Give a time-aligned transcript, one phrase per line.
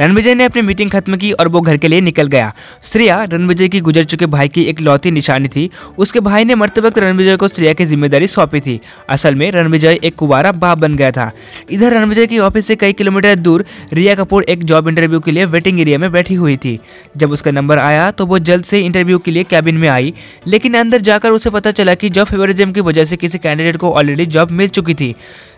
[0.00, 2.52] रणविजय ने अपनी मीटिंग खत्म की और वो घर के लिए निकल गया।
[2.84, 6.80] श्रेया रणविजय की गुजर चुके भाई की एक लौती निशानी थी। उसके भाई ने मरते
[6.80, 8.78] वक्त रणविजय को श्रेया की ज़िम्मेदारी सौंपी थी।
[9.10, 11.30] असल में रणविजय एक कुबारा बाप बन गया था।
[11.70, 15.44] इधर रणविजय की ऑफ़िस से कई किलोमीटर दूर रिया कपूर एक जॉब इंटरव्यू के लिए
[15.46, 16.78] वेटिंग एरिया में बैठी हुई थी।
[17.16, 20.14] जब उसका नंबर आया तो वो जल्द से इंटरव्यू के लिए कैबिन में आई,
[20.46, 23.92] लेकिन अंदर जाकर उसे पता चला कि जॉब फेवरिज्म की वजह से किसी कैंडिडेट को
[23.92, 25.14] ऑलरेडी जॉब मिल चुकी थी।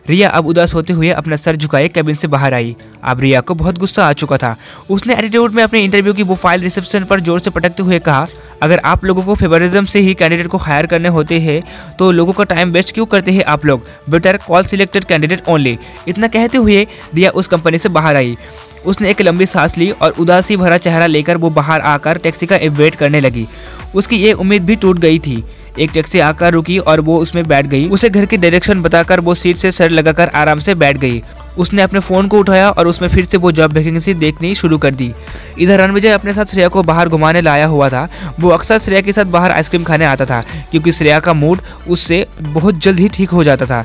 [0.09, 2.75] रिया अब उदास होते हुए अपना सर झुकाए कैबिन से बाहर आई।
[3.05, 4.57] अब रिया को बहुत गुस्सा आ चुका था।
[4.91, 8.27] उसने एटीट्यूड में अपने इंटरव्यू की वो फ़ाइल रिसेप्शन पर ज़ोर से पटकते हुए कहा,
[8.63, 11.63] अगर आप लोगों को फेवरिज्म से ही कैंडिडेट को हायर करने होते हैं
[11.99, 13.87] तो लोगों का टाइम वेस्ट क्यों करते हैं आप लोग?
[14.11, 15.79] Better call selected candidate only
[16.09, 18.37] इतना कहते हुए रिया उस कंपनी से बाहर आई।
[18.87, 22.57] उसने एक लंबी सांस ली और उदासी भरा चेहरा लेकर वो बाहर आकर टैक्सी का
[22.73, 23.47] वेट करने लगी।
[23.95, 25.43] उसकी ये उम्मीद भी टूट गई थी।
[25.79, 29.35] एक टैक्सी आकर रुकी और वो उसमें बैठ गई। उसे घर की डायरेक्शन बताकर वो
[29.35, 31.23] सीट से सर लगाकर आराम से बैठ गई।
[31.59, 34.95] उसने अपने फ़ोन को उठाया और उसमें फिर से वो जॉब वैकेंसी देखनी शुरू कर
[34.95, 35.13] दी।
[35.59, 38.09] इधर रणविजय अपने साथ श्रेया को बाहर घुमाने लाया हुआ था।
[38.41, 42.27] वो अक्सर श्रेया के साथ बाहर आइसक्रीम खाने आता था, क्योंकि श्रेया का मूड उससे
[42.41, 43.85] बहुत जल्द ही ठीक हो जाता था।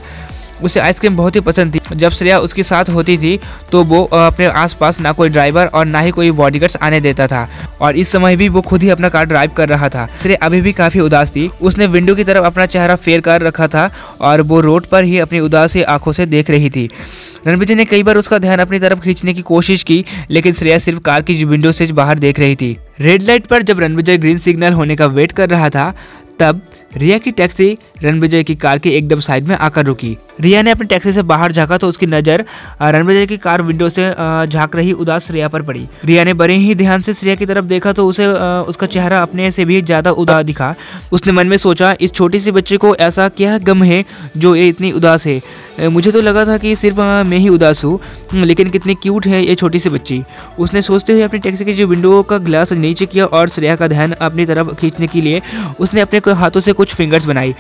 [0.61, 3.39] उसे आइसक्रीम बहुत ही पसंद थी। जब श्रेया उसके साथ होती थी
[3.71, 7.47] तो वो अपने आसपास ना कोई ड्राइवर और ना ही कोई बॉडीगार्ड्स आने देता था।
[7.81, 10.61] और इस समय भी वो खुद ही अपना कार ड्राइव कर रहा था। श्रेया अभी
[10.61, 13.89] भी काफ़ी उदास थी। उसने विंडो की तरफ़ अपना चेहरा फेर कर रखा था
[14.21, 16.89] और वो रोड पर ही अपनी उदासी आँखों से देख रही थी।
[17.47, 20.99] रणबीर ने कई बार उसका ध्यान अपनी तरफ़ खींचने की कोशिश की, लेकिन श्रेया सिर्फ़
[20.99, 24.73] कार की विंडो से बाहर देख रही थी। रेड लाइट पर जब रणविजय ग्रीन सिग्नल
[24.73, 25.93] होने का वेट कर रहा था,
[26.39, 26.61] तब
[26.97, 30.87] रिया की टैक्सी रणविजय की कार के एकदम साइड में आकर रुकी। रिया ने अपनी
[30.87, 32.43] टैक्सी से बाहर झांका तो उसकी नज़र
[32.83, 36.75] रणविजय की कार विंडो से झाँक रही उदास श्रेया पर पड़ी। रिया ने बड़े ही
[36.75, 38.27] ध्यान से श्रेया की तरफ़ देखा तो उसे
[38.67, 40.73] उसका चेहरा अपने से भी ज़्यादा उदास दिखा।
[41.11, 44.03] उसने मन में सोचा, इस छोटी सी बच्चे को ऐसा क्या गम है
[44.37, 45.41] जो ये इतनी उदास है?
[45.81, 47.99] मुझे तो लगा था कि सिर्फ़ मैं ही उदास हूँ
[48.35, 50.21] लेकिन कितनी क्यूट है ये छोटी सी बच्ची।
[50.59, 53.87] उसने सोचते हुए अपनी टैक्सी की जो विंडो का ग्लास नीचे किया और श्रेया का
[53.87, 55.41] ध्यान अपनी तरफ़ खींचने के लिए
[55.79, 57.55] उसने अपने हाथों से कुछ फिंगर्स बनाई।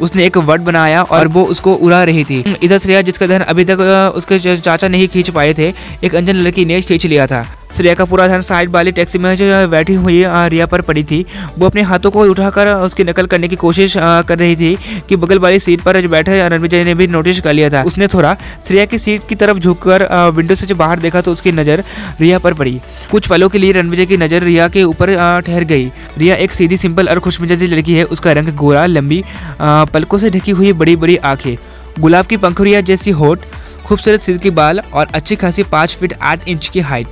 [0.00, 3.64] उसने एक वर्ड बनाया और वो उसको उड़ा रही थी। इधर श्रेया जिसका ध्यान अभी
[3.64, 3.80] तक
[4.16, 5.72] उसके चाचा नहीं खींच पाए थे
[6.04, 9.34] एक अंजन लड़की ने खींच लिया था। श्रेया का पूरा ध्यान साइड वाली टैक्सी में
[9.36, 11.24] जो बैठी हुई रिया पर पड़ी थी।
[11.58, 14.76] वो अपने हाथों को उठाकर उसकी नकल करने की कोशिश कर रही थी
[15.08, 18.06] कि बगल वाली सीट पर जो बैठे रणविजय ने भी नोटिस कर लिया था। उसने
[18.08, 18.36] थोड़ा
[18.66, 21.82] श्रेया की सीट की तरफ़ झुककर विंडो से जो बाहर देखा तो उसकी नज़र
[22.20, 22.80] रिया पर पड़ी।
[23.10, 25.14] कुछ पलों के लिए रणविजय की नज़र रिया के ऊपर
[25.46, 29.22] ठहर गई। रिया एक सीधी, सिंपल और खुशमिजाजी लड़की है। उसका रंग गोरा, लंबी
[29.60, 31.56] पलकों से ढकी हुई बड़ी बड़ी आँखें।
[32.00, 33.44] गुलाब की पंखुड़िया जैसी होठ,
[33.84, 37.06] खूबसूरत सिल्की बाल और अच्छी खासी पाँच फीट आठ इंच की हाइट।